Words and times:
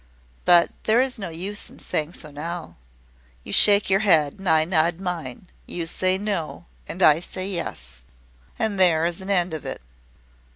But 0.45 0.71
there 0.85 0.99
is 0.99 1.19
no 1.19 1.29
use 1.29 1.69
in 1.69 1.77
saying 1.77 2.13
so 2.13 2.31
now. 2.31 2.75
You 3.43 3.53
shake 3.53 3.87
your 3.87 3.99
head, 3.99 4.39
and 4.39 4.49
I 4.49 4.65
nod 4.65 4.99
mine. 4.99 5.45
You 5.67 5.85
say, 5.85 6.17
`No,' 6.17 6.65
and 6.87 7.03
I 7.03 7.19
say, 7.19 7.47
`Yes,' 7.51 7.99
and 8.57 8.79
there 8.79 9.05
is 9.05 9.21
an 9.21 9.29
end 9.29 9.53
of 9.53 9.63
it." 9.63 9.79